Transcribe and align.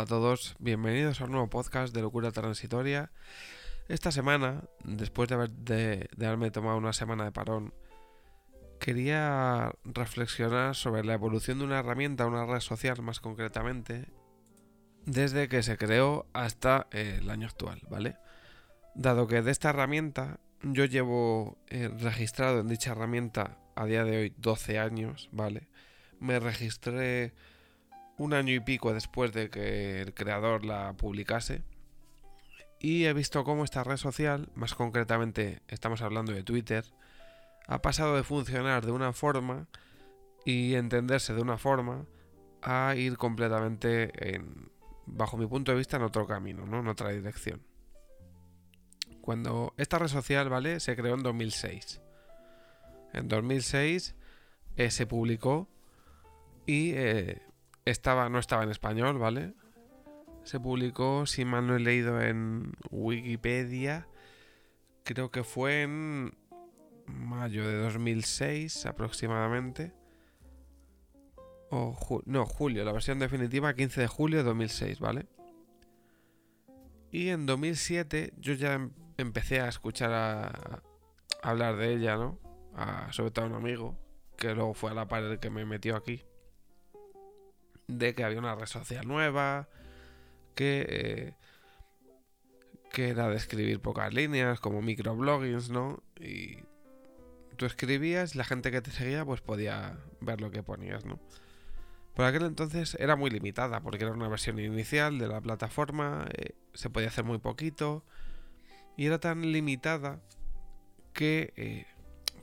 Hola 0.00 0.06
a 0.06 0.18
todos, 0.18 0.56
bienvenidos 0.58 1.20
a 1.20 1.24
un 1.24 1.32
nuevo 1.32 1.50
podcast 1.50 1.94
de 1.94 2.00
Locura 2.00 2.32
Transitoria. 2.32 3.10
Esta 3.86 4.10
semana, 4.10 4.64
después 4.82 5.28
de, 5.28 5.34
haber, 5.34 6.08
haberme 6.16 6.50
tomado 6.50 6.78
una 6.78 6.94
semana 6.94 7.24
de 7.24 7.32
parón, 7.32 7.74
quería 8.78 9.70
reflexionar 9.84 10.74
sobre 10.74 11.04
la 11.04 11.12
evolución 11.12 11.58
de 11.58 11.66
una 11.66 11.80
herramienta, 11.80 12.24
una 12.24 12.46
red 12.46 12.60
social 12.60 13.02
más 13.02 13.20
concretamente, 13.20 14.06
desde 15.04 15.50
que 15.50 15.62
se 15.62 15.76
creó 15.76 16.24
hasta 16.32 16.86
el 16.92 17.28
año 17.28 17.48
actual, 17.48 17.82
¿vale? 17.90 18.16
Dado 18.94 19.26
que 19.26 19.42
de 19.42 19.50
esta 19.50 19.68
herramienta 19.68 20.40
yo 20.62 20.86
llevo 20.86 21.58
eh, 21.66 21.90
registrado 21.94 22.60
en 22.60 22.68
dicha 22.68 22.92
herramienta 22.92 23.58
a 23.74 23.84
día 23.84 24.04
de 24.04 24.16
hoy 24.16 24.34
12 24.38 24.78
años, 24.78 25.28
¿vale? 25.30 25.68
Me 26.20 26.40
registré 26.40 27.34
un 28.20 28.34
año 28.34 28.52
y 28.52 28.60
pico 28.60 28.92
después 28.92 29.32
de 29.32 29.48
que 29.48 30.02
el 30.02 30.12
creador 30.12 30.66
la 30.66 30.92
publicase. 30.92 31.62
Y 32.78 33.06
he 33.06 33.14
visto 33.14 33.44
cómo 33.44 33.64
esta 33.64 33.82
red 33.82 33.96
social, 33.96 34.50
más 34.54 34.74
concretamente 34.74 35.62
estamos 35.68 36.02
hablando 36.02 36.32
de 36.32 36.42
Twitter, 36.42 36.84
ha 37.66 37.80
pasado 37.80 38.16
de 38.16 38.22
funcionar 38.22 38.84
de 38.84 38.92
una 38.92 39.14
forma 39.14 39.68
y 40.44 40.74
entenderse 40.74 41.32
de 41.32 41.40
una 41.40 41.56
forma 41.56 42.04
a 42.60 42.94
ir 42.94 43.16
completamente, 43.16 44.10
en, 44.34 44.70
bajo 45.06 45.38
mi 45.38 45.46
punto 45.46 45.72
de 45.72 45.78
vista, 45.78 45.96
en 45.96 46.02
otro 46.02 46.26
camino, 46.26 46.66
¿no? 46.66 46.80
en 46.80 46.88
otra 46.88 47.08
dirección. 47.08 47.62
Cuando 49.22 49.72
esta 49.78 49.98
red 49.98 50.08
social, 50.08 50.50
¿vale? 50.50 50.78
Se 50.80 50.94
creó 50.94 51.14
en 51.14 51.22
2006. 51.22 52.02
En 53.14 53.28
2006 53.28 54.14
eh, 54.76 54.90
se 54.90 55.06
publicó 55.06 55.68
y 56.66 56.92
eh, 56.92 57.40
estaba, 57.90 58.28
no 58.28 58.38
estaba 58.38 58.62
en 58.64 58.70
español, 58.70 59.18
¿vale? 59.18 59.54
Se 60.44 60.58
publicó, 60.58 61.26
si 61.26 61.44
mal 61.44 61.66
no 61.66 61.76
he 61.76 61.80
leído 61.80 62.20
en 62.20 62.72
Wikipedia, 62.90 64.08
creo 65.04 65.30
que 65.30 65.44
fue 65.44 65.82
en 65.82 66.34
mayo 67.06 67.66
de 67.66 67.76
2006 67.76 68.86
aproximadamente. 68.86 69.92
O 71.70 72.22
no, 72.26 72.46
julio, 72.46 72.84
la 72.84 72.92
versión 72.92 73.18
definitiva 73.18 73.74
15 73.74 74.00
de 74.00 74.06
julio 74.08 74.38
de 74.38 74.44
2006, 74.44 74.98
¿vale? 74.98 75.26
Y 77.12 77.28
en 77.28 77.46
2007 77.46 78.34
yo 78.38 78.54
ya 78.54 78.74
em, 78.74 78.92
empecé 79.18 79.60
a 79.60 79.68
escuchar 79.68 80.12
a, 80.12 80.82
hablar 81.42 81.76
de 81.76 81.94
ella, 81.94 82.16
¿no? 82.16 82.38
sobre 83.10 83.30
todo 83.30 83.44
a 83.44 83.48
un 83.48 83.54
amigo, 83.54 83.98
que 84.36 84.54
luego 84.54 84.74
fue 84.74 84.90
a 84.90 84.94
la 84.94 85.08
par 85.08 85.22
el 85.24 85.38
que 85.38 85.50
me 85.50 85.64
metió 85.64 85.96
aquí 85.96 86.24
de 87.98 88.14
que 88.14 88.24
había 88.24 88.38
una 88.38 88.54
red 88.54 88.66
social 88.66 89.06
nueva, 89.06 89.68
que, 90.54 90.86
eh, 90.88 91.34
que 92.92 93.08
era 93.10 93.28
de 93.28 93.36
escribir 93.36 93.80
pocas 93.80 94.12
líneas, 94.12 94.60
como 94.60 94.82
microbloggings, 94.82 95.70
¿no? 95.70 96.02
Y 96.18 96.58
tú 97.56 97.66
escribías 97.66 98.34
la 98.34 98.44
gente 98.44 98.70
que 98.70 98.80
te 98.80 98.90
seguía 98.90 99.24
pues 99.24 99.40
podía 99.40 99.98
ver 100.20 100.40
lo 100.40 100.50
que 100.50 100.62
ponías, 100.62 101.04
¿no? 101.04 101.18
Por 102.14 102.24
aquel 102.24 102.42
entonces 102.42 102.96
era 102.98 103.16
muy 103.16 103.30
limitada, 103.30 103.80
porque 103.80 104.04
era 104.04 104.12
una 104.12 104.28
versión 104.28 104.58
inicial 104.58 105.18
de 105.18 105.28
la 105.28 105.40
plataforma, 105.40 106.26
eh, 106.36 106.54
se 106.74 106.90
podía 106.90 107.08
hacer 107.08 107.24
muy 107.24 107.38
poquito, 107.38 108.04
y 108.96 109.06
era 109.06 109.18
tan 109.20 109.52
limitada 109.52 110.20
que 111.12 111.52
eh, 111.56 111.86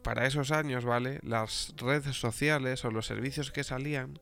para 0.03 0.25
esos 0.25 0.51
años, 0.51 0.85
¿vale? 0.85 1.19
Las 1.21 1.73
redes 1.77 2.15
sociales 2.15 2.85
o 2.85 2.91
los 2.91 3.05
servicios 3.05 3.51
que 3.51 3.63
salían 3.63 4.19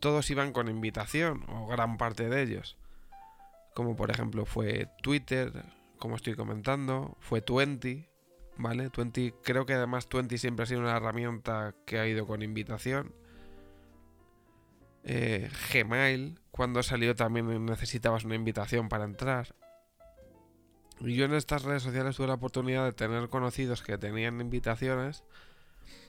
todos 0.00 0.30
iban 0.30 0.52
con 0.52 0.68
invitación, 0.68 1.44
o 1.48 1.66
gran 1.66 1.98
parte 1.98 2.28
de 2.28 2.42
ellos. 2.42 2.76
Como 3.74 3.96
por 3.96 4.10
ejemplo 4.10 4.46
fue 4.46 4.88
Twitter, 5.02 5.52
como 5.98 6.16
estoy 6.16 6.34
comentando, 6.34 7.16
fue 7.20 7.40
Twenty, 7.40 8.06
¿vale? 8.56 8.90
Twenty, 8.90 9.32
creo 9.42 9.66
que 9.66 9.74
además 9.74 10.08
Twenty 10.08 10.38
siempre 10.38 10.64
ha 10.64 10.66
sido 10.66 10.80
una 10.80 10.96
herramienta 10.96 11.74
que 11.84 11.98
ha 11.98 12.06
ido 12.06 12.26
con 12.26 12.42
invitación. 12.42 13.14
Eh, 15.04 15.50
Gmail, 15.72 16.40
cuando 16.50 16.82
salió 16.82 17.14
también 17.14 17.64
necesitabas 17.64 18.24
una 18.24 18.34
invitación 18.34 18.88
para 18.88 19.04
entrar. 19.04 19.54
Y 21.00 21.14
yo 21.14 21.26
en 21.26 21.34
estas 21.34 21.62
redes 21.62 21.82
sociales 21.82 22.16
tuve 22.16 22.26
la 22.26 22.34
oportunidad 22.34 22.84
de 22.84 22.92
tener 22.92 23.28
conocidos 23.28 23.82
que 23.82 23.98
tenían 23.98 24.40
invitaciones 24.40 25.22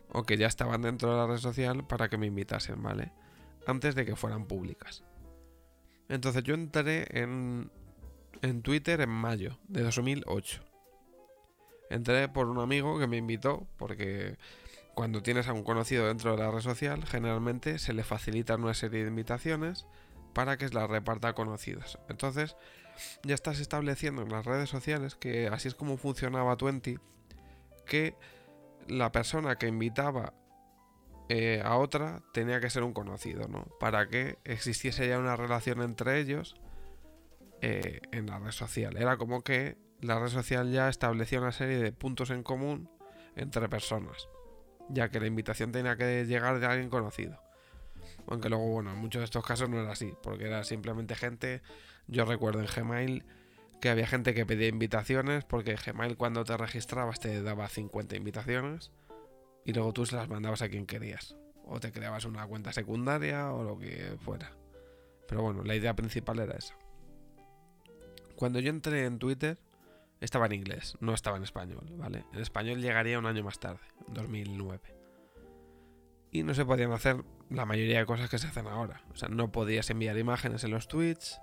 o 0.10 0.24
que 0.24 0.38
ya 0.38 0.48
estaban 0.48 0.82
dentro 0.82 1.12
de 1.12 1.18
la 1.18 1.28
red 1.28 1.38
social 1.38 1.86
para 1.86 2.10
que 2.10 2.18
me 2.18 2.28
invitasen, 2.28 2.82
¿vale? 2.82 3.12
Antes 3.68 3.96
de 3.96 4.06
que 4.06 4.16
fueran 4.16 4.46
públicas. 4.46 5.04
Entonces 6.10 6.44
yo 6.44 6.54
entré 6.54 7.06
en, 7.22 7.70
en 8.42 8.62
Twitter 8.62 9.02
en 9.02 9.10
mayo 9.10 9.60
de 9.68 9.84
2008. 9.84 10.64
Entré 11.90 12.30
por 12.30 12.48
un 12.48 12.60
amigo 12.60 12.98
que 12.98 13.08
me 13.08 13.18
invitó 13.18 13.68
porque 13.78 14.38
cuando 14.94 15.22
tienes 15.22 15.48
a 15.48 15.54
un 15.54 15.64
conocido 15.64 16.08
dentro 16.08 16.32
de 16.32 16.38
la 16.38 16.50
red 16.50 16.62
social, 16.62 17.06
generalmente 17.06 17.78
se 17.78 17.94
le 17.94 18.04
facilitan 18.04 18.64
una 18.64 18.74
serie 18.74 19.04
de 19.04 19.10
invitaciones 19.10 19.86
para 20.34 20.58
que 20.58 20.70
las 20.70 20.90
reparta 20.90 21.30
a 21.30 21.34
conocidos. 21.34 22.00
Entonces, 22.10 22.56
ya 23.24 23.36
estás 23.36 23.60
estableciendo 23.60 24.22
en 24.22 24.30
las 24.30 24.46
redes 24.46 24.70
sociales 24.70 25.16
que 25.16 25.48
así 25.48 25.68
es 25.68 25.76
como 25.76 25.98
funcionaba 25.98 26.58
Twenty, 26.58 26.98
que 27.86 28.16
la 28.88 29.12
persona 29.12 29.58
que 29.58 29.68
invitaba 29.68 30.34
eh, 31.30 31.62
a 31.64 31.78
otra 31.78 32.22
tenía 32.32 32.62
que 32.62 32.70
ser 32.70 32.84
un 32.84 32.94
conocido, 32.94 33.48
¿no? 33.48 33.66
Para 33.80 34.08
que 34.08 34.38
existiese 34.46 35.08
ya 35.08 35.20
una 35.20 35.36
relación 35.36 35.82
entre 35.82 36.20
ellos 36.20 36.56
eh, 37.62 38.02
en 38.12 38.28
la 38.28 38.40
red 38.40 38.52
social. 38.52 38.96
Era 38.98 39.18
como 39.18 39.42
que 39.42 39.78
la 40.00 40.20
red 40.20 40.30
social 40.30 40.72
ya 40.72 40.88
establecía 40.88 41.42
una 41.42 41.52
serie 41.52 41.78
de 41.78 41.92
puntos 41.92 42.30
en 42.30 42.44
común 42.44 42.90
entre 43.36 43.68
personas, 43.68 44.30
ya 44.90 45.10
que 45.10 45.20
la 45.20 45.28
invitación 45.28 45.72
tenía 45.72 45.98
que 45.98 46.26
llegar 46.26 46.60
de 46.60 46.66
alguien 46.66 46.90
conocido. 46.90 47.42
Aunque 48.28 48.48
luego, 48.48 48.68
bueno, 48.68 48.92
en 48.92 48.98
muchos 48.98 49.20
de 49.20 49.26
estos 49.26 49.46
casos 49.46 49.70
no 49.70 49.82
era 49.82 49.92
así, 49.92 50.14
porque 50.24 50.46
era 50.46 50.64
simplemente 50.64 51.16
gente. 51.16 51.62
Yo 52.08 52.24
recuerdo 52.24 52.62
en 52.62 52.68
Gmail 52.68 53.26
que 53.82 53.90
había 53.90 54.08
gente 54.08 54.34
que 54.34 54.46
pedía 54.46 54.68
invitaciones, 54.68 55.44
porque 55.44 55.76
Gmail 55.76 56.16
cuando 56.16 56.46
te 56.46 56.56
registrabas 56.56 57.20
te 57.20 57.42
daba 57.42 57.68
50 57.68 58.16
invitaciones 58.16 58.92
y 59.68 59.74
luego 59.74 59.92
tú 59.92 60.06
se 60.06 60.16
las 60.16 60.30
mandabas 60.30 60.62
a 60.62 60.70
quien 60.70 60.86
querías. 60.86 61.36
O 61.66 61.82
te 61.82 61.92
creabas 61.92 62.24
una 62.24 62.48
cuenta 62.48 62.72
secundaria 62.72 63.52
o 63.52 63.66
lo 63.66 63.78
que 63.78 64.16
fuera. 64.22 64.54
Pero 65.28 65.42
bueno, 65.42 65.62
la 65.64 65.76
idea 65.76 65.94
principal 65.94 66.40
era 66.40 66.56
esa. 66.56 66.74
Cuando 68.38 68.62
yo 68.62 68.70
entré 68.70 69.04
en 69.04 69.20
Twitter, 69.20 69.60
estaba 70.22 70.46
en 70.46 70.54
inglés, 70.54 70.96
no 71.02 71.14
estaba 71.14 71.36
en 71.36 71.44
español, 71.44 71.86
¿vale? 71.98 72.24
En 72.32 72.40
español 72.40 72.82
llegaría 72.82 73.20
un 73.20 73.26
año 73.26 73.44
más 73.44 73.60
tarde, 73.60 73.82
en 74.08 74.14
2009. 74.14 74.96
Y 76.32 76.44
no 76.44 76.54
se 76.54 76.64
podían 76.64 76.94
hacer 76.94 77.26
la 77.50 77.66
mayoría 77.66 78.00
de 78.00 78.06
cosas 78.06 78.30
que 78.30 78.38
se 78.38 78.48
hacen 78.48 78.68
ahora. 78.68 79.04
O 79.12 79.18
sea, 79.18 79.28
no 79.28 79.52
podías 79.52 79.90
enviar 79.90 80.18
imágenes 80.18 80.64
en 80.64 80.72
los 80.72 80.88
tweets, 80.88 81.42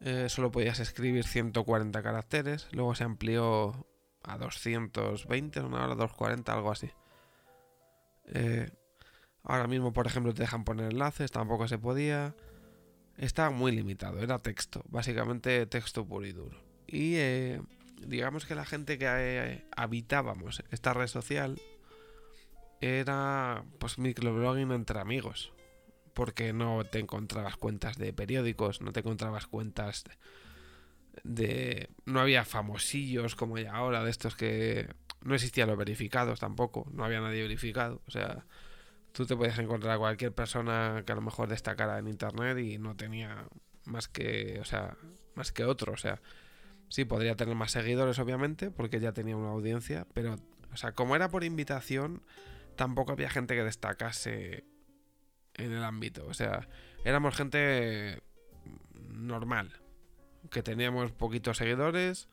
eh, 0.00 0.30
solo 0.30 0.50
podías 0.50 0.80
escribir 0.80 1.24
140 1.24 2.02
caracteres, 2.02 2.68
luego 2.72 2.94
se 2.94 3.04
amplió 3.04 3.86
a 4.22 4.38
220, 4.38 5.60
una 5.60 5.84
hora 5.84 5.94
240, 5.96 6.50
algo 6.54 6.70
así. 6.70 6.90
Eh, 8.32 8.70
ahora 9.42 9.66
mismo, 9.66 9.92
por 9.92 10.06
ejemplo, 10.06 10.32
te 10.34 10.42
dejan 10.42 10.64
poner 10.64 10.90
enlaces, 10.90 11.30
tampoco 11.30 11.68
se 11.68 11.78
podía. 11.78 12.34
Estaba 13.16 13.50
muy 13.50 13.72
limitado, 13.72 14.20
era 14.20 14.38
texto, 14.38 14.82
básicamente 14.88 15.66
texto 15.66 16.06
puro 16.06 16.26
y 16.26 16.32
duro. 16.32 16.58
Y 16.86 17.16
eh, 17.16 17.60
digamos 18.06 18.46
que 18.46 18.54
la 18.54 18.64
gente 18.64 18.98
que 18.98 19.06
eh, 19.08 19.64
habitábamos 19.76 20.62
esta 20.70 20.94
red 20.94 21.06
social 21.06 21.60
era 22.80 23.64
pues 23.78 23.98
microblogging 23.98 24.72
entre 24.72 24.98
amigos. 24.98 25.52
Porque 26.14 26.52
no 26.52 26.84
te 26.84 26.98
encontrabas 26.98 27.56
cuentas 27.56 27.96
de 27.96 28.12
periódicos, 28.12 28.82
no 28.82 28.92
te 28.92 29.00
encontrabas 29.00 29.46
cuentas 29.46 30.04
de, 31.24 31.88
no 32.04 32.20
había 32.20 32.44
famosillos 32.44 33.34
como 33.34 33.56
hay 33.56 33.66
ahora, 33.66 34.04
de 34.04 34.10
estos 34.10 34.36
que 34.36 34.88
no 35.24 35.34
existían 35.34 35.68
los 35.68 35.78
verificados 35.78 36.40
tampoco, 36.40 36.86
no 36.92 37.04
había 37.04 37.20
nadie 37.20 37.42
verificado. 37.42 38.02
O 38.06 38.10
sea, 38.10 38.44
tú 39.12 39.26
te 39.26 39.36
puedes 39.36 39.58
encontrar 39.58 39.94
a 39.94 39.98
cualquier 39.98 40.32
persona 40.32 41.02
que 41.06 41.12
a 41.12 41.14
lo 41.14 41.22
mejor 41.22 41.48
destacara 41.48 41.98
en 41.98 42.08
internet 42.08 42.58
y 42.58 42.78
no 42.78 42.96
tenía 42.96 43.46
más 43.84 44.08
que, 44.08 44.58
o 44.60 44.64
sea, 44.64 44.96
más 45.34 45.52
que 45.52 45.64
otro. 45.64 45.92
O 45.92 45.96
sea, 45.96 46.20
sí, 46.88 47.04
podría 47.04 47.36
tener 47.36 47.54
más 47.54 47.72
seguidores, 47.72 48.18
obviamente, 48.18 48.70
porque 48.70 49.00
ya 49.00 49.12
tenía 49.12 49.36
una 49.36 49.50
audiencia, 49.50 50.06
pero, 50.14 50.36
o 50.72 50.76
sea, 50.76 50.92
como 50.92 51.16
era 51.16 51.30
por 51.30 51.44
invitación, 51.44 52.22
tampoco 52.76 53.12
había 53.12 53.30
gente 53.30 53.54
que 53.54 53.64
destacase 53.64 54.64
en 55.54 55.72
el 55.72 55.84
ámbito. 55.84 56.26
O 56.26 56.34
sea, 56.34 56.68
éramos 57.04 57.36
gente 57.36 58.22
normal, 58.94 59.80
que 60.50 60.62
teníamos 60.62 61.12
poquitos 61.12 61.58
seguidores 61.58 62.28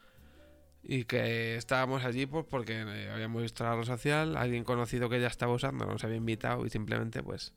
y 0.84 1.04
que 1.06 1.56
estábamos 1.56 2.06
allí 2.06 2.26
pues 2.26 2.46
porque 2.50 2.82
eh, 2.82 3.12
habíamos 3.12 3.42
visto 3.42 3.64
la 3.64 3.76
red 3.76 3.84
social, 3.84 4.38
alguien 4.38 4.64
conocido 4.64 5.10
que 5.10 5.20
ya 5.20 5.28
estaba 5.28 5.54
usando 5.54 5.86
nos 5.86 6.04
había 6.04 6.18
invitado 6.18 6.66
y 6.66 6.70
simplemente 6.70 7.22
pues 7.22 7.54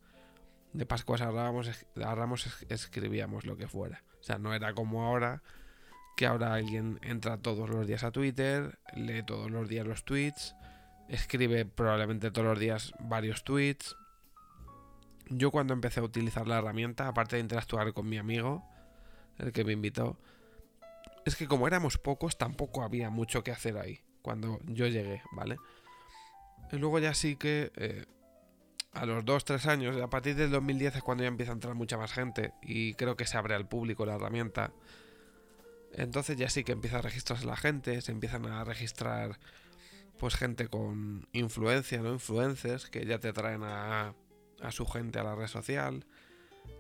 de 0.73 0.87
Pascuas 0.87 1.21
a 1.21 1.31
Ramos, 1.31 1.71
a 2.03 2.15
Ramos 2.15 2.65
escribíamos 2.69 3.45
lo 3.45 3.57
que 3.57 3.69
fuera. 3.69 4.03
O 4.21 4.23
sea, 4.23 4.39
no 4.39 4.55
era 4.55 4.73
como 4.75 5.05
ahora, 5.05 5.43
que 6.17 6.27
ahora 6.27 6.55
alguien 6.55 6.99
entra 7.03 7.39
todos 7.39 7.69
los 7.69 7.87
días 7.87 8.05
a 8.05 8.11
Twitter, 8.11 8.79
lee 8.95 9.23
todos 9.23 9.51
los 9.51 9.69
días 9.69 9.87
los 9.87 10.05
tweets, 10.05 10.55
escribe 11.09 11.65
probablemente 11.65 12.31
todos 12.31 12.47
los 12.47 12.59
días 12.59 12.95
varios 13.01 13.45
tweets. 13.45 13.97
Yo 15.29 15.51
cuando 15.51 15.75
empecé 15.75 16.01
a 16.01 16.05
utilizar 16.05 16.47
la 16.47 16.59
herramienta, 16.59 17.09
aparte 17.09 17.37
de 17.37 17.43
interactuar 17.43 17.93
con 17.93 18.09
mi 18.09 18.19
amigo, 18.19 18.65
el 19.39 19.53
que 19.53 19.65
me 19.65 19.73
invitó, 19.73 20.19
es 21.25 21.37
que 21.37 21.47
como 21.47 21.67
éramos 21.67 21.99
pocos, 21.99 22.37
tampoco 22.39 22.83
había 22.83 23.11
mucho 23.11 23.43
que 23.43 23.53
hacer 23.53 23.79
ahí, 23.79 24.01
cuando 24.23 24.61
yo 24.67 24.87
llegué, 24.87 25.23
¿vale? 25.33 25.57
Y 26.73 26.77
luego 26.77 26.99
ya 26.99 27.15
sí 27.15 27.37
que 27.37 27.71
eh, 27.77 28.07
a 28.93 29.07
los 29.07 29.25
2-3 29.25 29.67
años, 29.67 29.97
a 29.97 30.09
partir 30.09 30.37
del 30.37 30.51
2010 30.51 30.97
es 30.97 31.03
cuando 31.03 31.25
ya 31.25 31.29
empieza 31.29 31.53
a 31.53 31.55
entrar 31.55 31.75
mucha 31.75 31.97
más 31.97 32.13
gente 32.13 32.53
y 32.63 32.95
creo 32.95 33.17
que 33.17 33.27
se 33.27 33.37
abre 33.37 33.55
al 33.55 33.69
público 33.69 34.07
la 34.07 34.15
herramienta. 34.15 34.73
Entonces 35.93 36.37
ya 36.37 36.49
sí 36.49 36.65
que 36.65 36.73
empieza 36.73 36.99
a 36.99 37.03
registrarse 37.03 37.47
la 37.47 37.57
gente, 37.57 38.01
se 38.01 38.13
empiezan 38.13 38.47
a 38.47 38.65
registrar 38.65 39.39
pues 40.19 40.35
gente 40.35 40.69
con 40.69 41.27
influencia, 41.33 42.01
¿no? 42.01 42.13
Influencers 42.13 42.89
que 42.89 43.05
ya 43.05 43.19
te 43.19 43.33
traen 43.33 43.63
a, 43.65 44.15
a 44.61 44.71
su 44.71 44.87
gente 44.87 45.19
a 45.19 45.25
la 45.25 45.35
red 45.35 45.49
social. 45.49 46.07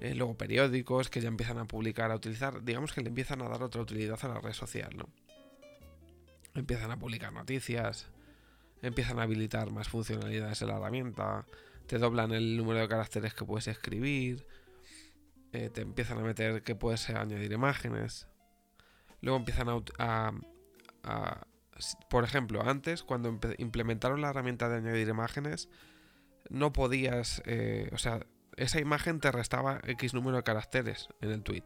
Eh, 0.00 0.14
luego 0.14 0.37
periódicos 0.37 1.08
que 1.08 1.20
ya 1.20 1.29
empiezan 1.29 1.58
a 1.58 1.64
publicar, 1.67 2.11
a 2.11 2.17
utilizar, 2.17 2.64
digamos 2.64 2.93
que 2.93 3.02
le 3.02 3.08
empiezan 3.08 3.40
a 3.43 3.49
dar 3.49 3.62
otra 3.62 3.82
utilidad 3.82 4.19
a 4.23 4.29
la 4.29 4.40
red 4.40 4.52
social, 4.52 4.96
¿no? 4.96 5.08
Empiezan 6.55 6.90
a 6.90 6.99
publicar 6.99 7.32
noticias, 7.32 8.11
empiezan 8.82 9.20
a 9.20 9.23
habilitar 9.23 9.70
más 9.70 9.88
funcionalidades 9.88 10.61
en 10.61 10.69
la 10.69 10.76
herramienta, 10.76 11.46
te 11.87 11.99
doblan 11.99 12.32
el 12.32 12.56
número 12.56 12.81
de 12.81 12.88
caracteres 12.88 13.32
que 13.34 13.44
puedes 13.44 13.69
escribir, 13.69 14.44
eh, 15.52 15.70
te 15.70 15.82
empiezan 15.82 16.19
a 16.19 16.23
meter 16.23 16.62
que 16.62 16.75
puedes 16.75 17.08
añadir 17.11 17.52
imágenes. 17.52 18.26
Luego 19.20 19.38
empiezan 19.38 19.69
a, 19.99 20.32
por 22.11 22.25
ejemplo, 22.25 22.62
antes 22.62 23.02
cuando 23.05 23.38
implementaron 23.58 24.20
la 24.20 24.31
herramienta 24.31 24.69
de 24.69 24.79
añadir 24.79 25.08
imágenes, 25.08 25.69
no 26.49 26.73
podías, 26.73 27.40
eh, 27.46 27.88
o 27.93 27.99
sea, 27.99 28.26
esa 28.56 28.81
imagen 28.81 29.20
te 29.20 29.31
restaba 29.32 29.81
X 29.84 30.14
número 30.14 30.37
de 30.38 30.43
caracteres 30.43 31.08
en 31.20 31.31
el 31.31 31.43
tweet. 31.43 31.64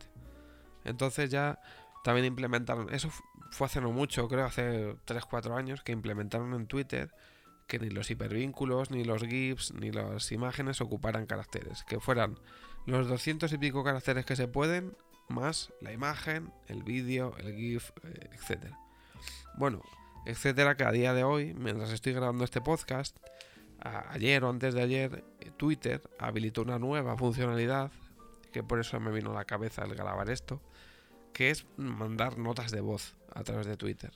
Entonces 0.84 1.30
ya 1.30 1.58
también 2.04 2.26
implementaron, 2.26 2.92
eso 2.94 3.10
fue 3.50 3.66
hace 3.66 3.80
no 3.80 3.92
mucho, 3.92 4.28
creo 4.28 4.44
hace 4.44 4.94
3-4 5.06 5.56
años, 5.56 5.82
que 5.82 5.92
implementaron 5.92 6.54
en 6.54 6.66
Twitter 6.66 7.12
que 7.66 7.78
ni 7.78 7.90
los 7.90 8.10
hipervínculos, 8.10 8.90
ni 8.90 9.04
los 9.04 9.22
GIFs, 9.22 9.72
ni 9.72 9.90
las 9.90 10.30
imágenes 10.30 10.80
ocuparan 10.80 11.26
caracteres, 11.26 11.82
que 11.84 11.98
fueran 11.98 12.38
los 12.86 13.08
200 13.08 13.52
y 13.52 13.58
pico 13.58 13.82
caracteres 13.82 14.24
que 14.24 14.36
se 14.36 14.46
pueden, 14.46 14.96
más 15.28 15.72
la 15.80 15.92
imagen, 15.92 16.52
el 16.68 16.84
vídeo, 16.84 17.34
el 17.38 17.56
GIF, 17.56 17.90
eh, 18.04 18.30
etc. 18.32 18.72
Bueno, 19.56 19.82
etcétera, 20.26 20.76
que 20.76 20.84
a 20.84 20.92
día 20.92 21.12
de 21.12 21.24
hoy, 21.24 21.54
mientras 21.54 21.90
estoy 21.90 22.12
grabando 22.12 22.44
este 22.44 22.60
podcast, 22.60 23.16
ayer 23.80 24.42
o 24.44 24.50
antes 24.50 24.74
de 24.74 24.82
ayer, 24.82 25.24
eh, 25.40 25.50
Twitter 25.56 26.02
habilitó 26.18 26.62
una 26.62 26.78
nueva 26.78 27.16
funcionalidad, 27.16 27.90
que 28.52 28.62
por 28.62 28.80
eso 28.80 28.98
me 29.00 29.10
vino 29.10 29.30
a 29.30 29.34
la 29.34 29.44
cabeza 29.44 29.84
el 29.84 29.94
grabar 29.94 30.30
esto, 30.30 30.62
que 31.32 31.50
es 31.50 31.66
mandar 31.76 32.38
notas 32.38 32.70
de 32.70 32.80
voz 32.80 33.16
a 33.34 33.44
través 33.44 33.66
de 33.66 33.76
Twitter. 33.76 34.12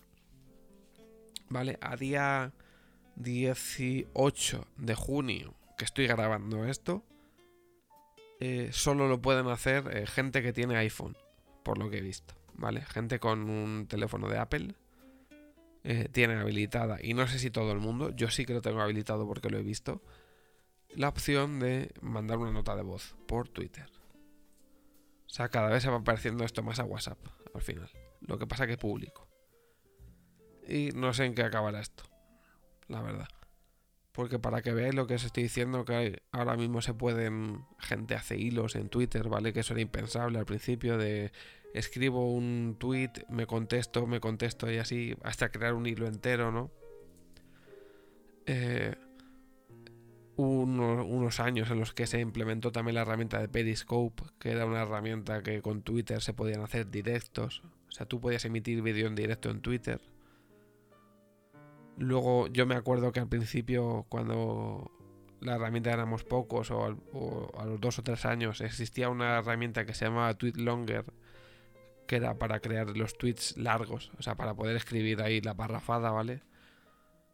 Vale, 1.49 1.79
a 1.81 1.97
día 1.97 2.53
18 3.17 4.67
de 4.77 4.95
junio 4.95 5.55
que 5.77 5.85
estoy 5.85 6.07
grabando 6.07 6.65
esto, 6.65 7.05
eh, 8.39 8.71
solo 8.73 9.09
lo 9.09 9.21
pueden 9.21 9.49
hacer 9.49 9.95
eh, 9.95 10.07
gente 10.07 10.43
que 10.43 10.53
tiene 10.53 10.77
iPhone, 10.77 11.17
por 11.63 11.77
lo 11.77 11.91
que 11.91 11.99
he 11.99 12.03
visto, 12.03 12.35
¿vale? 12.55 12.83
Gente 12.83 13.19
con 13.19 13.51
un 13.51 13.87
teléfono 13.87 14.29
de 14.29 14.39
Apple 14.39 14.75
eh, 15.85 16.09
tiene 16.11 16.35
habilitada, 16.35 16.99
y 17.03 17.15
no 17.15 17.27
sé 17.27 17.39
si 17.39 17.51
todo 17.51 17.73
el 17.73 17.79
mundo, 17.79 18.11
yo 18.11 18.31
sí 18.31 18.45
que 18.45 18.55
lo 18.55 18.63
tengo 18.63 18.81
habilitado 18.81 19.27
porque 19.27 19.51
lo 19.51 19.59
he 19.59 19.63
visto, 19.63 20.03
la 20.91 21.09
opción 21.09 21.61
de 21.61 21.93
mandar 22.01 22.39
una 22.39 22.53
nota 22.53 22.75
de 22.77 22.83
voz 22.83 23.17
por 23.27 23.49
Twitter. 23.49 23.89
O 25.27 25.33
sea, 25.33 25.49
cada 25.49 25.71
vez 25.71 25.83
se 25.85 25.91
va 25.91 26.03
pareciendo 26.03 26.45
esto 26.45 26.63
más 26.63 26.81
a 26.81 26.85
WhatsApp, 26.85 27.19
al 27.55 27.63
final. 27.63 27.89
Lo 28.21 28.39
que 28.39 28.49
pasa 28.49 28.67
que 28.67 28.77
público. 28.77 29.29
Y 30.69 30.91
no 30.95 31.15
sé 31.15 31.25
en 31.25 31.35
qué 31.35 31.43
acabará 31.43 31.81
esto 31.81 32.11
la 32.91 33.01
verdad. 33.01 33.29
Porque 34.13 34.39
para 34.39 34.61
que 34.61 34.73
veáis 34.73 34.95
lo 34.95 35.07
que 35.07 35.15
os 35.15 35.25
estoy 35.25 35.45
diciendo, 35.45 35.85
que 35.85 36.23
ahora 36.33 36.57
mismo 36.57 36.83
se 36.83 36.93
pueden, 36.93 37.65
gente 37.79 38.15
hace 38.15 38.37
hilos 38.37 38.75
en 38.75 38.89
Twitter, 38.89 39.29
¿vale? 39.29 39.53
Que 39.53 39.61
eso 39.61 39.73
era 39.73 39.81
impensable 39.81 40.39
al 40.39 40.45
principio 40.45 40.99
de 40.99 41.33
escribo 41.75 42.33
un 42.33 42.77
tweet, 42.79 43.13
me 43.29 43.47
contesto, 43.47 44.07
me 44.07 44.21
contesto 44.21 44.71
y 44.71 44.79
así, 44.79 45.15
hasta 45.23 45.51
crear 45.51 45.75
un 45.75 45.87
hilo 45.87 46.07
entero, 46.07 46.51
¿no? 46.51 46.71
Eh, 48.47 48.97
unos 50.37 51.39
años 51.41 51.71
en 51.71 51.79
los 51.79 51.93
que 51.93 52.07
se 52.07 52.21
implementó 52.21 52.73
también 52.73 52.95
la 52.95 53.03
herramienta 53.03 53.39
de 53.39 53.49
Periscope, 53.49 54.23
que 54.39 54.51
era 54.51 54.65
una 54.65 54.83
herramienta 54.83 55.43
que 55.43 55.61
con 55.61 55.83
Twitter 55.83 56.23
se 56.23 56.33
podían 56.33 56.63
hacer 56.63 56.91
directos. 56.91 57.63
O 57.89 57.93
sea, 57.93 58.07
tú 58.07 58.21
podías 58.21 58.45
emitir 58.45 58.81
vídeo 58.81 59.07
en 59.07 59.15
directo 59.15 59.51
en 59.51 59.61
Twitter. 59.61 60.01
Luego 61.99 62.47
yo 62.49 62.65
me 62.65 62.75
acuerdo 62.75 63.13
que 63.13 63.21
al 63.21 63.29
principio 63.29 64.07
cuando 64.09 64.91
la 65.41 65.57
herramienta 65.57 65.93
éramos 65.93 66.25
pocos 66.25 66.71
o, 66.71 66.85
a 67.59 67.65
los 67.67 67.81
dos 67.81 67.99
o 67.99 68.03
tres 68.03 68.25
años 68.25 68.61
existía 68.61 69.11
una 69.11 69.39
herramienta 69.39 69.85
que 69.85 69.95
se 69.95 70.07
llamaba 70.07 70.33
Tweet 70.35 70.55
Longer 70.57 71.05
que 72.11 72.17
era 72.17 72.35
para 72.35 72.59
crear 72.59 72.97
los 72.97 73.17
tweets 73.17 73.57
largos, 73.57 74.11
o 74.19 74.23
sea, 74.23 74.35
para 74.35 74.53
poder 74.53 74.75
escribir 74.75 75.23
ahí 75.23 75.41
la 75.41 75.55
parrafada, 75.55 76.11
¿vale? 76.11 76.43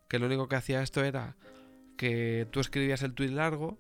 Que 0.07 0.19
lo 0.19 0.27
único 0.27 0.49
que 0.49 0.57
hacía 0.57 0.83
esto 0.83 1.03
era 1.03 1.35
que 1.97 2.47
tú 2.51 2.61
escribías 2.61 3.01
el 3.01 3.15
tweet 3.15 3.31
largo, 3.31 3.79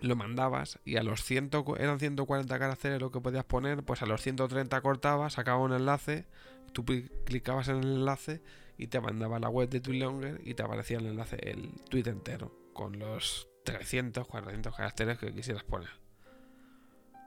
lo 0.00 0.16
mandabas 0.16 0.80
y 0.84 0.96
a 0.96 1.04
los 1.04 1.22
100, 1.22 1.50
eran 1.78 2.00
140 2.00 2.58
caracteres 2.58 3.00
lo 3.00 3.12
que 3.12 3.20
podías 3.20 3.44
poner, 3.44 3.84
pues 3.84 4.02
a 4.02 4.06
los 4.06 4.22
130 4.22 4.80
cortabas, 4.80 5.34
sacaba 5.34 5.60
un 5.60 5.72
enlace, 5.72 6.26
tú 6.72 6.84
clicabas 7.24 7.68
en 7.68 7.76
el 7.76 7.92
enlace 7.92 8.42
y 8.76 8.88
te 8.88 9.00
mandaba 9.00 9.38
la 9.38 9.50
web 9.50 9.68
de 9.68 9.80
Tweetlonger 9.80 10.40
y 10.44 10.54
te 10.54 10.64
aparecía 10.64 10.98
el 10.98 11.06
enlace, 11.06 11.36
el 11.48 11.70
tweet 11.88 12.08
entero, 12.08 12.52
con 12.72 12.98
los 12.98 13.46
300, 13.64 14.26
400 14.26 14.74
caracteres 14.74 15.16
que 15.16 15.32
quisieras 15.32 15.62
poner. 15.62 15.90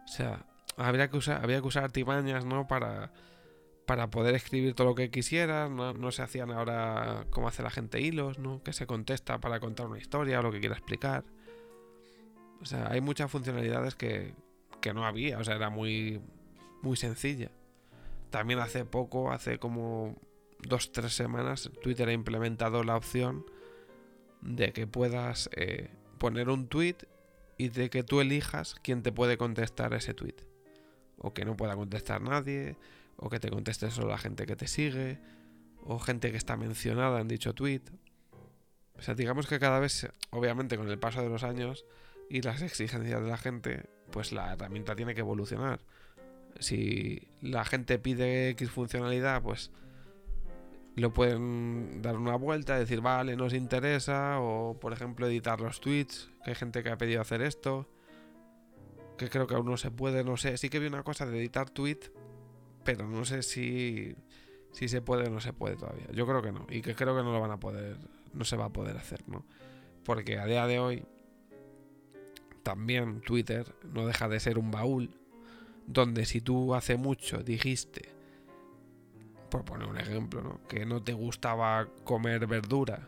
O 0.03 0.09
sea, 0.09 0.45
habría 0.77 1.09
que 1.09 1.17
usar, 1.17 1.43
había 1.43 1.59
que 1.61 1.67
usar 1.67 1.83
artimañas, 1.83 2.45
¿no? 2.45 2.67
Para, 2.67 3.11
para 3.85 4.09
poder 4.09 4.35
escribir 4.35 4.73
todo 4.73 4.87
lo 4.87 4.95
que 4.95 5.09
quisieras, 5.09 5.69
no, 5.69 6.11
se 6.11 6.21
hacían 6.21 6.51
ahora 6.51 7.25
como 7.29 7.47
hace 7.47 7.63
la 7.63 7.69
gente 7.69 7.99
hilos, 7.99 8.39
¿no? 8.39 8.61
Que 8.63 8.73
se 8.73 8.85
contesta 8.85 9.39
para 9.39 9.59
contar 9.59 9.87
una 9.87 9.97
historia 9.97 10.39
o 10.39 10.43
lo 10.43 10.51
que 10.51 10.59
quiera 10.59 10.75
explicar. 10.75 11.23
O 12.61 12.65
sea, 12.65 12.89
hay 12.91 13.01
muchas 13.01 13.29
funcionalidades 13.29 13.95
que, 13.95 14.33
que 14.81 14.93
no 14.93 15.05
había, 15.05 15.39
o 15.39 15.43
sea, 15.43 15.55
era 15.55 15.69
muy, 15.69 16.21
muy 16.81 16.97
sencilla. 16.97 17.51
También 18.29 18.59
hace 18.59 18.85
poco, 18.85 19.31
hace 19.31 19.57
como 19.57 20.15
dos, 20.59 20.91
tres 20.91 21.13
semanas, 21.13 21.69
Twitter 21.81 22.09
ha 22.09 22.13
implementado 22.13 22.83
la 22.83 22.97
opción 22.97 23.45
de 24.41 24.73
que 24.73 24.85
puedas 24.87 25.49
eh, 25.55 25.89
poner 26.17 26.49
un 26.49 26.67
tweet 26.67 26.97
y 27.57 27.69
de 27.69 27.89
que 27.89 28.03
tú 28.03 28.21
elijas 28.21 28.75
quién 28.83 29.01
te 29.01 29.11
puede 29.11 29.37
contestar 29.37 29.93
ese 29.93 30.13
tweet. 30.13 30.35
O 31.17 31.33
que 31.33 31.45
no 31.45 31.57
pueda 31.57 31.75
contestar 31.75 32.21
nadie, 32.21 32.77
o 33.15 33.29
que 33.29 33.39
te 33.39 33.49
conteste 33.49 33.89
solo 33.91 34.09
la 34.09 34.17
gente 34.17 34.45
que 34.45 34.55
te 34.55 34.67
sigue, 34.67 35.19
o 35.83 35.99
gente 35.99 36.31
que 36.31 36.37
está 36.37 36.57
mencionada 36.57 37.19
en 37.19 37.27
dicho 37.27 37.53
tweet. 37.53 37.81
O 38.97 39.01
sea, 39.01 39.15
digamos 39.15 39.47
que 39.47 39.59
cada 39.59 39.79
vez, 39.79 40.07
obviamente 40.31 40.77
con 40.77 40.89
el 40.89 40.99
paso 40.99 41.21
de 41.21 41.29
los 41.29 41.43
años 41.43 41.85
y 42.29 42.41
las 42.41 42.61
exigencias 42.61 43.21
de 43.21 43.29
la 43.29 43.37
gente, 43.37 43.85
pues 44.11 44.31
la 44.31 44.53
herramienta 44.53 44.95
tiene 44.95 45.13
que 45.13 45.21
evolucionar. 45.21 45.79
Si 46.59 47.27
la 47.41 47.63
gente 47.65 47.99
pide 47.99 48.49
X 48.49 48.71
funcionalidad, 48.71 49.41
pues 49.41 49.71
lo 50.95 51.13
pueden 51.13 52.01
dar 52.01 52.17
una 52.17 52.35
vuelta, 52.35 52.77
decir, 52.77 53.01
vale, 53.01 53.35
nos 53.35 53.53
interesa, 53.53 54.39
o 54.39 54.79
por 54.79 54.93
ejemplo 54.93 55.27
editar 55.27 55.61
los 55.61 55.79
tweets, 55.79 56.31
que 56.43 56.49
hay 56.49 56.55
gente 56.55 56.81
que 56.81 56.89
ha 56.89 56.97
pedido 56.97 57.21
hacer 57.21 57.43
esto, 57.43 57.87
que 59.17 59.29
creo 59.29 59.47
que 59.47 59.55
aún 59.55 59.65
no 59.65 59.77
se 59.77 59.91
puede, 59.91 60.23
no 60.23 60.37
sé, 60.37 60.57
sí 60.57 60.69
que 60.69 60.79
vi 60.79 60.87
una 60.87 61.03
cosa 61.03 61.25
de 61.25 61.37
editar 61.37 61.69
tweet, 61.69 61.99
pero 62.83 63.07
no 63.07 63.25
sé 63.25 63.43
si, 63.43 64.15
si 64.71 64.87
se 64.87 65.01
puede 65.01 65.27
o 65.27 65.29
no 65.29 65.41
se 65.41 65.53
puede 65.53 65.75
todavía. 65.75 66.07
Yo 66.13 66.25
creo 66.25 66.41
que 66.41 66.51
no, 66.51 66.65
y 66.69 66.81
que 66.81 66.95
creo 66.95 67.15
que 67.15 67.23
no 67.23 67.33
lo 67.33 67.41
van 67.41 67.51
a 67.51 67.59
poder, 67.59 67.97
no 68.33 68.45
se 68.45 68.55
va 68.55 68.65
a 68.65 68.69
poder 68.69 68.95
hacer, 68.97 69.27
¿no? 69.27 69.45
Porque 70.03 70.37
a 70.37 70.45
día 70.45 70.65
de 70.67 70.79
hoy 70.79 71.05
también 72.63 73.21
Twitter 73.21 73.75
no 73.93 74.05
deja 74.05 74.27
de 74.27 74.39
ser 74.39 74.57
un 74.57 74.71
baúl 74.71 75.09
donde 75.85 76.25
si 76.25 76.41
tú 76.41 76.75
hace 76.75 76.97
mucho 76.97 77.41
dijiste 77.41 78.09
por 79.49 79.63
poner 79.63 79.87
un 79.87 79.97
ejemplo, 79.97 80.41
¿no? 80.41 80.59
que 80.67 80.85
no 80.85 81.01
te 81.01 81.13
gustaba 81.13 81.87
comer 82.03 82.45
verdura 82.45 83.07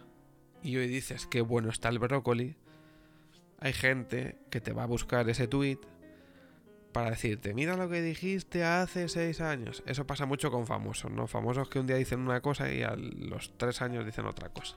y 0.63 0.78
hoy 0.78 0.88
dices 0.88 1.28
que 1.28 1.42
bueno 1.42 1.70
está 1.70 1.89
el 1.89 2.00
brócoli, 2.00 2.56
hay 3.60 3.74
gente 3.74 4.38
que 4.50 4.62
te 4.62 4.72
va 4.72 4.84
a 4.84 4.88
buscar 4.88 5.30
ese 5.30 5.48
tweet 5.48 5.80
para 7.00 7.12
decirte, 7.12 7.53
mira 7.53 7.77
lo 7.77 7.88
que 7.88 8.01
dijiste 8.01 8.65
hace 8.65 9.08
seis 9.08 9.39
años. 9.39 9.84
Eso 9.86 10.06
pasa 10.06 10.25
mucho 10.25 10.51
con 10.51 10.68
famosos, 10.68 11.10
¿no? 11.10 11.27
Famosos 11.27 11.70
que 11.70 11.79
un 11.79 11.88
día 11.88 11.96
dicen 11.96 12.20
una 12.20 12.41
cosa 12.41 12.70
y 12.74 12.84
a 12.84 12.94
los 12.98 13.58
tres 13.58 13.82
años 13.82 14.06
dicen 14.06 14.25
otra 14.25 14.50
cosa. 14.50 14.75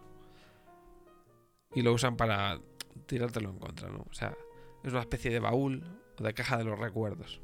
Y 1.75 1.83
lo 1.83 1.93
usan 1.93 2.17
para 2.17 2.61
tirártelo 3.07 3.51
en 3.51 3.59
contra, 3.59 3.89
¿no? 3.89 4.07
O 4.09 4.15
sea, 4.15 4.37
es 4.85 4.93
una 4.93 5.01
especie 5.01 5.33
de 5.33 5.41
baúl 5.41 5.83
o 6.17 6.23
de 6.23 6.33
caja 6.33 6.59
de 6.59 6.63
los 6.63 6.79
recuerdos. 6.79 7.41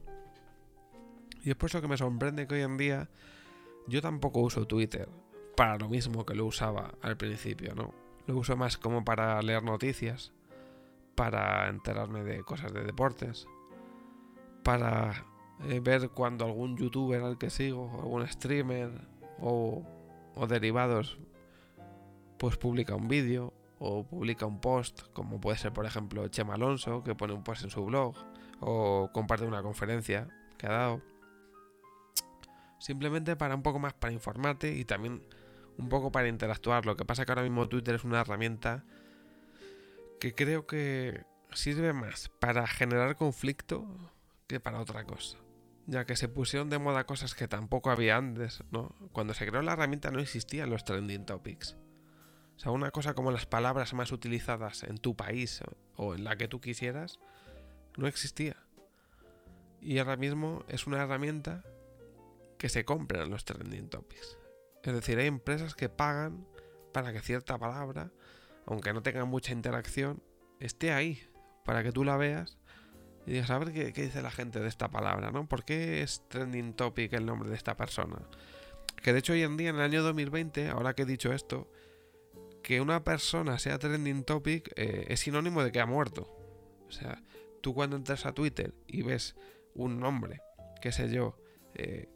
Y 1.42 1.50
es 1.50 1.56
por 1.56 1.70
eso 1.70 1.80
que 1.80 1.88
me 1.88 1.96
sorprende 1.96 2.46
que 2.46 2.54
hoy 2.54 2.62
en 2.62 2.76
día 2.76 3.10
yo 3.88 4.00
tampoco 4.00 4.42
uso 4.42 4.64
Twitter 4.68 5.08
para 5.56 5.76
lo 5.76 5.88
mismo 5.88 6.24
que 6.24 6.36
lo 6.36 6.46
usaba 6.46 6.94
al 7.02 7.16
principio, 7.16 7.74
¿no? 7.74 7.92
Lo 8.28 8.36
uso 8.36 8.56
más 8.56 8.78
como 8.78 9.04
para 9.04 9.42
leer 9.42 9.64
noticias, 9.64 10.32
para 11.16 11.68
enterarme 11.68 12.22
de 12.22 12.44
cosas 12.44 12.72
de 12.72 12.84
deportes, 12.84 13.48
para 14.68 15.24
eh, 15.64 15.80
ver 15.80 16.10
cuando 16.10 16.44
algún 16.44 16.76
youtuber 16.76 17.22
al 17.22 17.38
que 17.38 17.48
sigo, 17.48 17.90
algún 18.02 18.28
streamer 18.28 18.90
o, 19.40 19.82
o 20.34 20.46
derivados, 20.46 21.18
pues 22.36 22.58
publica 22.58 22.94
un 22.94 23.08
vídeo 23.08 23.54
o 23.78 24.04
publica 24.04 24.44
un 24.44 24.60
post, 24.60 25.10
como 25.14 25.40
puede 25.40 25.56
ser 25.56 25.72
por 25.72 25.86
ejemplo 25.86 26.28
Chema 26.28 26.52
Alonso, 26.52 27.02
que 27.02 27.14
pone 27.14 27.32
un 27.32 27.44
post 27.44 27.64
en 27.64 27.70
su 27.70 27.82
blog, 27.82 28.14
o 28.60 29.08
comparte 29.14 29.46
una 29.46 29.62
conferencia 29.62 30.28
que 30.58 30.66
ha 30.66 30.72
dado. 30.72 31.00
Simplemente 32.78 33.36
para 33.36 33.54
un 33.54 33.62
poco 33.62 33.78
más 33.78 33.94
para 33.94 34.12
informarte 34.12 34.74
y 34.74 34.84
también 34.84 35.22
un 35.78 35.88
poco 35.88 36.12
para 36.12 36.28
interactuar. 36.28 36.84
Lo 36.84 36.94
que 36.94 37.06
pasa 37.06 37.24
que 37.24 37.32
ahora 37.32 37.42
mismo 37.42 37.70
Twitter 37.70 37.94
es 37.94 38.04
una 38.04 38.20
herramienta 38.20 38.84
que 40.20 40.34
creo 40.34 40.66
que 40.66 41.24
sirve 41.54 41.94
más 41.94 42.28
para 42.38 42.66
generar 42.66 43.16
conflicto 43.16 43.86
que 44.48 44.58
para 44.58 44.80
otra 44.80 45.04
cosa. 45.04 45.38
Ya 45.86 46.04
que 46.04 46.16
se 46.16 46.28
pusieron 46.28 46.70
de 46.70 46.78
moda 46.78 47.04
cosas 47.04 47.34
que 47.34 47.46
tampoco 47.46 47.90
había 47.90 48.16
antes, 48.16 48.64
¿no? 48.70 48.94
Cuando 49.12 49.34
se 49.34 49.46
creó 49.46 49.62
la 49.62 49.74
herramienta 49.74 50.10
no 50.10 50.20
existían 50.20 50.70
los 50.70 50.84
trending 50.84 51.24
topics. 51.24 51.76
O 52.56 52.58
sea, 52.58 52.72
una 52.72 52.90
cosa 52.90 53.14
como 53.14 53.30
las 53.30 53.46
palabras 53.46 53.94
más 53.94 54.10
utilizadas 54.10 54.82
en 54.82 54.98
tu 54.98 55.14
país 55.14 55.60
o 55.94 56.14
en 56.14 56.24
la 56.24 56.36
que 56.36 56.48
tú 56.48 56.60
quisieras, 56.60 57.20
no 57.96 58.06
existía. 58.08 58.56
Y 59.80 59.98
ahora 59.98 60.16
mismo 60.16 60.64
es 60.66 60.86
una 60.86 61.02
herramienta 61.02 61.62
que 62.58 62.68
se 62.68 62.84
compra 62.84 63.22
en 63.22 63.30
los 63.30 63.44
trending 63.44 63.88
topics. 63.88 64.36
Es 64.82 64.92
decir, 64.92 65.18
hay 65.18 65.26
empresas 65.26 65.74
que 65.74 65.88
pagan 65.88 66.46
para 66.92 67.12
que 67.12 67.20
cierta 67.20 67.58
palabra, 67.58 68.10
aunque 68.66 68.92
no 68.92 69.02
tenga 69.02 69.24
mucha 69.24 69.52
interacción, 69.52 70.22
esté 70.58 70.92
ahí, 70.92 71.22
para 71.64 71.82
que 71.82 71.92
tú 71.92 72.02
la 72.02 72.16
veas 72.16 72.58
y 73.28 73.32
digas, 73.32 73.50
a 73.50 73.58
ver 73.58 73.74
qué, 73.74 73.92
dice 73.92 74.22
la 74.22 74.30
gente 74.30 74.58
de 74.58 74.68
esta 74.68 74.88
palabra, 74.88 75.30
¿no? 75.30 75.46
¿Por 75.46 75.62
qué 75.62 76.02
es 76.02 76.26
trending 76.28 76.72
topic 76.72 77.12
el 77.12 77.26
nombre 77.26 77.50
de 77.50 77.56
esta 77.56 77.76
persona? 77.76 78.16
Que 79.02 79.12
de 79.12 79.18
hecho 79.18 79.34
hoy 79.34 79.42
en 79.42 79.58
día, 79.58 79.68
en 79.68 79.76
el 79.76 79.82
año 79.82 80.02
2020, 80.02 80.70
ahora 80.70 80.94
que 80.94 81.02
he 81.02 81.04
dicho 81.04 81.30
esto, 81.34 81.70
que 82.62 82.80
una 82.80 83.04
persona 83.04 83.58
sea 83.58 83.78
trending 83.78 84.24
topic 84.24 84.72
eh, 84.76 85.04
es 85.08 85.20
sinónimo 85.20 85.62
de 85.62 85.70
que 85.70 85.78
ha 85.78 85.84
muerto. 85.84 86.26
O 86.88 86.90
sea, 86.90 87.22
tú 87.60 87.74
cuando 87.74 87.96
entras 87.96 88.24
a 88.24 88.32
Twitter 88.32 88.72
y 88.86 89.02
ves 89.02 89.36
un 89.74 90.00
nombre, 90.00 90.40
qué 90.80 90.90
sé 90.90 91.10
yo, 91.10 91.36
eh, 91.74 92.08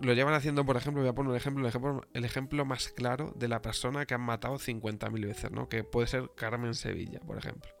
lo 0.00 0.12
llevan 0.12 0.34
haciendo, 0.34 0.64
por 0.64 0.76
ejemplo, 0.76 1.02
voy 1.02 1.10
a 1.10 1.14
poner 1.14 1.30
un 1.30 1.36
ejemplo, 1.36 1.64
el 1.64 1.68
ejemplo, 1.70 2.06
el 2.12 2.24
ejemplo 2.24 2.64
más 2.64 2.86
claro 2.90 3.32
de 3.34 3.48
la 3.48 3.62
persona 3.62 4.06
que 4.06 4.14
han 4.14 4.20
matado 4.20 4.60
50.000 4.60 5.26
veces, 5.26 5.50
¿no? 5.50 5.68
Que 5.68 5.82
puede 5.82 6.06
ser 6.06 6.30
Carmen 6.36 6.74
Sevilla, 6.74 7.18
por 7.18 7.36
ejemplo. 7.36 7.77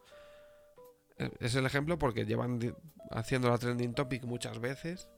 Es 1.40 1.54
el 1.54 1.66
ejemplo 1.66 1.98
porque 1.98 2.26
llevan 2.26 2.60
haciendo 3.10 3.48
la 3.48 3.58
trending 3.58 3.94
topic 3.94 4.24
muchas 4.24 4.60
veces 4.60 5.08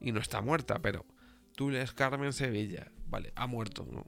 y 0.00 0.12
no 0.12 0.20
está 0.20 0.40
muerta, 0.40 0.80
pero 0.80 1.04
tú 1.54 1.70
lees 1.70 1.92
Carmen 1.92 2.32
Sevilla, 2.32 2.90
vale, 3.06 3.32
ha 3.36 3.46
muerto, 3.46 3.86
¿no? 3.90 4.06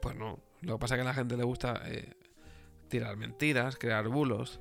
Pues 0.00 0.16
no, 0.16 0.40
lo 0.60 0.74
que 0.74 0.80
pasa 0.80 0.94
es 0.94 0.98
que 0.98 1.02
a 1.02 1.04
la 1.04 1.14
gente 1.14 1.36
le 1.36 1.44
gusta 1.44 1.82
eh, 1.86 2.14
tirar 2.88 3.16
mentiras, 3.16 3.76
crear 3.76 4.08
bulos 4.08 4.60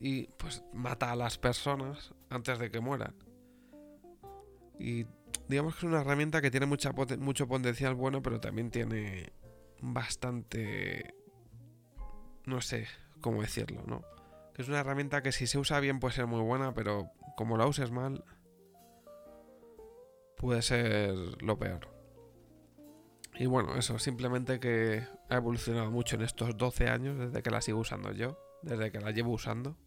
y 0.00 0.24
pues 0.38 0.64
mata 0.72 1.12
a 1.12 1.16
las 1.16 1.38
personas 1.38 2.14
antes 2.30 2.58
de 2.58 2.70
que 2.70 2.80
mueran. 2.80 3.14
Y 4.78 5.06
digamos 5.48 5.74
que 5.74 5.78
es 5.78 5.84
una 5.84 6.00
herramienta 6.00 6.42
que 6.42 6.50
tiene 6.50 6.66
mucho 6.66 7.46
potencial 7.46 7.94
bueno, 7.94 8.22
pero 8.22 8.40
también 8.40 8.70
tiene 8.70 9.32
bastante... 9.80 11.14
no 12.44 12.60
sé, 12.60 12.86
cómo 13.24 13.40
decirlo, 13.40 13.82
¿no? 13.86 14.04
Que 14.52 14.60
es 14.60 14.68
una 14.68 14.80
herramienta 14.80 15.22
que 15.22 15.32
si 15.32 15.46
se 15.46 15.58
usa 15.58 15.80
bien 15.80 15.98
puede 15.98 16.14
ser 16.14 16.26
muy 16.26 16.42
buena, 16.42 16.74
pero 16.74 17.10
como 17.38 17.56
la 17.56 17.66
uses 17.66 17.90
mal, 17.90 18.22
puede 20.36 20.60
ser 20.60 21.14
lo 21.42 21.58
peor. 21.58 21.88
Y 23.36 23.46
bueno, 23.46 23.76
eso, 23.76 23.98
simplemente 23.98 24.60
que 24.60 25.06
ha 25.30 25.36
evolucionado 25.36 25.90
mucho 25.90 26.16
en 26.16 26.22
estos 26.22 26.54
12 26.58 26.88
años, 26.88 27.18
desde 27.18 27.42
que 27.42 27.48
la 27.48 27.62
sigo 27.62 27.78
usando 27.78 28.12
yo, 28.12 28.38
desde 28.62 28.92
que 28.92 29.00
la 29.00 29.10
llevo 29.10 29.32
usando. 29.32 29.78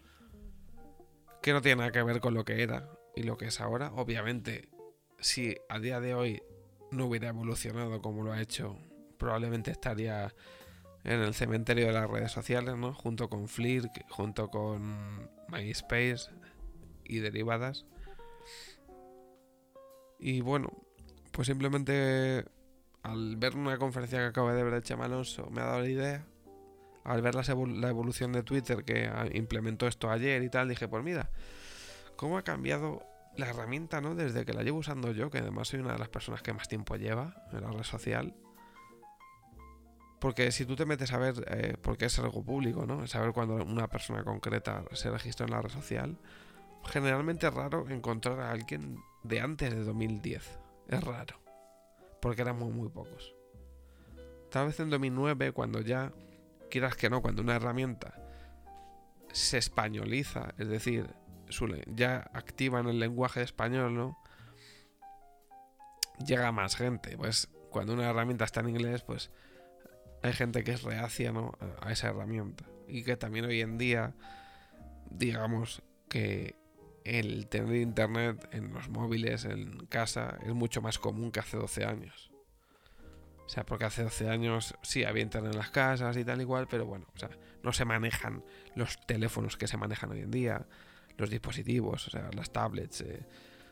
Que 1.43 1.53
no 1.53 1.61
tiene 1.61 1.77
nada 1.77 1.91
que 1.91 2.01
ver 2.01 2.19
con 2.19 2.33
lo 2.33 2.43
que 2.43 2.63
era 2.63 2.89
y 3.15 3.21
lo 3.21 3.37
que 3.37 3.45
es 3.45 3.61
ahora. 3.61 3.91
Obviamente, 3.93 4.67
si 5.19 5.55
a 5.69 5.77
día 5.77 5.99
de 5.99 6.15
hoy 6.15 6.41
no 6.89 7.05
hubiera 7.05 7.29
evolucionado 7.29 8.01
como 8.01 8.23
lo 8.23 8.31
ha 8.31 8.41
hecho, 8.41 8.79
probablemente 9.19 9.69
estaría 9.69 10.33
en 11.03 11.21
el 11.21 11.33
cementerio 11.33 11.87
de 11.87 11.93
las 11.93 12.09
redes 12.09 12.31
sociales, 12.31 12.75
¿no? 12.75 12.93
Junto 12.93 13.29
con 13.29 13.47
Flickr, 13.47 14.03
junto 14.09 14.49
con 14.49 15.29
MySpace 15.49 16.29
y 17.05 17.19
derivadas. 17.19 17.85
Y 20.19 20.41
bueno, 20.41 20.71
pues 21.31 21.47
simplemente 21.47 22.45
al 23.03 23.37
ver 23.37 23.55
una 23.55 23.77
conferencia 23.77 24.19
que 24.19 24.25
acabo 24.25 24.51
de 24.51 24.63
ver 24.63 24.73
de 24.73 24.81
Chema 24.81 25.07
me 25.07 25.61
ha 25.61 25.65
dado 25.65 25.81
la 25.81 25.89
idea. 25.89 26.25
Al 27.03 27.21
ver 27.21 27.35
la, 27.35 27.43
la 27.43 27.89
evolución 27.89 28.33
de 28.33 28.43
Twitter 28.43 28.83
que 28.83 29.09
implementó 29.33 29.87
esto 29.87 30.11
ayer 30.11 30.43
y 30.43 30.49
tal, 30.49 30.67
dije, 30.67 30.89
pues 30.89 31.03
mira, 31.05 31.31
cómo 32.17 32.37
ha 32.37 32.43
cambiado 32.43 33.05
la 33.37 33.47
herramienta, 33.47 34.01
¿no? 34.01 34.13
Desde 34.13 34.43
que 34.43 34.53
la 34.53 34.63
llevo 34.63 34.79
usando 34.79 35.13
yo, 35.13 35.29
que 35.29 35.37
además 35.37 35.69
soy 35.69 35.79
una 35.79 35.93
de 35.93 35.99
las 35.99 36.09
personas 36.09 36.41
que 36.41 36.51
más 36.51 36.67
tiempo 36.67 36.97
lleva 36.97 37.45
en 37.53 37.61
la 37.61 37.71
red 37.71 37.83
social 37.83 38.35
porque 40.19 40.51
si 40.51 40.65
tú 40.65 40.75
te 40.75 40.85
metes 40.85 41.13
a 41.13 41.17
ver, 41.17 41.45
eh, 41.47 41.77
porque 41.81 42.05
es 42.05 42.19
algo 42.19 42.43
público, 42.43 42.85
¿no? 42.85 43.05
Saber 43.07 43.33
cuando 43.33 43.55
una 43.55 43.87
persona 43.87 44.23
concreta 44.23 44.83
se 44.93 45.11
registra 45.11 45.45
en 45.45 45.51
la 45.51 45.61
red 45.61 45.69
social, 45.69 46.17
generalmente 46.85 47.47
es 47.47 47.53
raro 47.53 47.87
encontrar 47.89 48.39
a 48.39 48.51
alguien 48.51 48.97
de 49.23 49.41
antes 49.41 49.73
de 49.73 49.83
2010. 49.83 50.59
Es 50.87 51.03
raro. 51.03 51.39
Porque 52.21 52.41
eran 52.41 52.57
muy, 52.57 52.71
muy 52.71 52.89
pocos. 52.89 53.35
Tal 54.49 54.67
vez 54.67 54.79
en 54.79 54.89
2009, 54.89 55.51
cuando 55.51 55.81
ya, 55.81 56.11
quieras 56.71 56.95
que 56.95 57.09
no, 57.09 57.21
cuando 57.21 57.41
una 57.41 57.55
herramienta 57.55 58.15
se 59.31 59.57
españoliza, 59.57 60.53
es 60.57 60.67
decir, 60.67 61.07
ya 61.87 62.29
activa 62.33 62.79
en 62.79 62.87
el 62.87 62.99
lenguaje 62.99 63.41
español, 63.41 63.93
¿no? 63.93 64.17
Llega 66.25 66.51
más 66.51 66.75
gente. 66.75 67.17
Pues 67.17 67.49
cuando 67.69 67.93
una 67.93 68.09
herramienta 68.09 68.45
está 68.45 68.61
en 68.61 68.69
inglés, 68.69 69.03
pues 69.03 69.29
hay 70.23 70.33
gente 70.33 70.63
que 70.63 70.71
es 70.71 70.83
reacia 70.83 71.31
¿no? 71.31 71.57
a 71.81 71.91
esa 71.91 72.09
herramienta. 72.09 72.65
Y 72.87 73.03
que 73.03 73.17
también 73.17 73.45
hoy 73.45 73.61
en 73.61 73.77
día, 73.77 74.13
digamos 75.09 75.81
que 76.09 76.55
el 77.03 77.47
tener 77.47 77.75
internet 77.75 78.49
en 78.51 78.73
los 78.73 78.89
móviles, 78.89 79.45
en 79.45 79.85
casa, 79.87 80.37
es 80.45 80.53
mucho 80.53 80.81
más 80.81 80.99
común 80.99 81.31
que 81.31 81.39
hace 81.39 81.57
12 81.57 81.85
años. 81.85 82.31
O 83.45 83.49
sea, 83.49 83.65
porque 83.65 83.85
hace 83.85 84.03
12 84.03 84.29
años 84.29 84.75
sí 84.81 85.05
había 85.05 85.23
internet 85.23 85.53
en 85.53 85.59
las 85.59 85.69
casas 85.69 86.17
y 86.17 86.25
tal 86.25 86.41
igual, 86.41 86.67
pero 86.69 86.85
bueno, 86.85 87.07
o 87.15 87.17
sea, 87.17 87.29
no 87.63 87.71
se 87.71 87.85
manejan 87.85 88.43
los 88.75 88.99
teléfonos 89.05 89.55
que 89.55 89.67
se 89.67 89.77
manejan 89.77 90.11
hoy 90.11 90.19
en 90.19 90.31
día, 90.31 90.67
los 91.17 91.29
dispositivos, 91.29 92.07
o 92.07 92.11
sea, 92.11 92.29
las 92.33 92.51
tablets, 92.51 93.01
eh, 93.01 93.25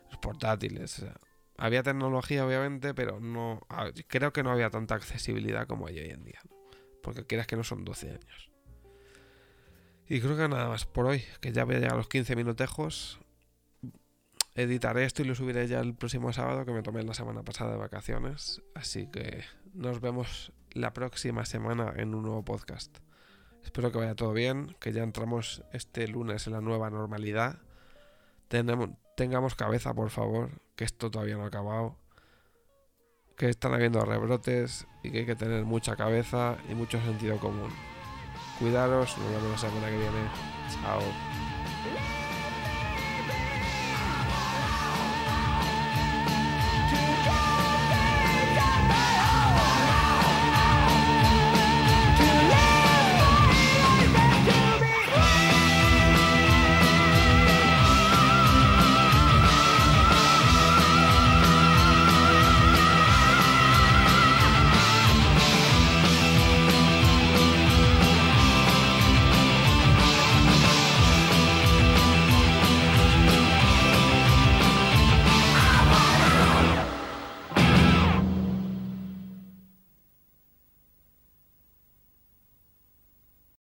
los 0.09 0.17
portátiles, 0.19 0.99
o 0.99 1.01
sea, 1.01 1.15
había 1.57 1.83
tecnología, 1.83 2.45
obviamente, 2.45 2.93
pero 2.93 3.19
no 3.19 3.61
creo 4.07 4.33
que 4.33 4.43
no 4.43 4.51
había 4.51 4.69
tanta 4.69 4.95
accesibilidad 4.95 5.67
como 5.67 5.87
hay 5.87 5.99
hoy 5.99 6.09
en 6.09 6.23
día. 6.23 6.41
Porque 7.01 7.25
quieras 7.25 7.47
que 7.47 7.55
no 7.55 7.63
son 7.63 7.85
12 7.85 8.09
años. 8.09 8.51
Y 10.07 10.19
creo 10.21 10.37
que 10.37 10.47
nada 10.47 10.67
más 10.69 10.85
por 10.85 11.05
hoy, 11.05 11.23
que 11.41 11.51
ya 11.51 11.65
voy 11.65 11.75
a 11.75 11.79
llegar 11.79 11.93
a 11.93 11.97
los 11.97 12.07
15 12.07 12.35
minutejos. 12.35 13.19
Editaré 14.53 15.03
esto 15.03 15.21
y 15.21 15.25
lo 15.25 15.35
subiré 15.35 15.67
ya 15.67 15.79
el 15.79 15.95
próximo 15.95 16.31
sábado, 16.31 16.65
que 16.65 16.71
me 16.71 16.81
tomé 16.81 17.03
la 17.03 17.13
semana 17.13 17.43
pasada 17.43 17.71
de 17.71 17.77
vacaciones. 17.77 18.61
Así 18.73 19.07
que 19.07 19.43
nos 19.73 20.01
vemos 20.01 20.53
la 20.71 20.93
próxima 20.93 21.45
semana 21.45 21.93
en 21.95 22.13
un 22.13 22.23
nuevo 22.23 22.43
podcast. 22.43 22.97
Espero 23.63 23.91
que 23.91 23.97
vaya 23.97 24.15
todo 24.15 24.31
bien, 24.31 24.75
que 24.79 24.93
ya 24.93 25.03
entramos 25.03 25.63
este 25.73 26.07
lunes 26.07 26.45
en 26.47 26.53
la 26.53 26.61
nueva 26.61 26.89
normalidad. 26.89 27.59
Tenemos, 28.47 28.91
tengamos 29.17 29.55
cabeza, 29.55 29.93
por 29.93 30.11
favor, 30.11 30.61
que 30.75 30.83
esto 30.83 31.09
todavía 31.09 31.35
no 31.35 31.43
ha 31.43 31.47
acabado, 31.47 31.95
que 33.37 33.49
están 33.49 33.73
habiendo 33.73 34.03
rebrotes 34.03 34.87
y 35.03 35.11
que 35.11 35.19
hay 35.19 35.25
que 35.25 35.35
tener 35.35 35.65
mucha 35.65 35.95
cabeza 35.95 36.57
y 36.69 36.75
mucho 36.75 37.01
sentido 37.01 37.37
común. 37.37 37.69
Cuidaros, 38.59 39.17
nos 39.17 39.29
vemos 39.29 39.51
la 39.51 39.57
semana 39.57 39.89
que 39.89 39.97
viene. 39.97 40.29
Chao. 40.81 41.01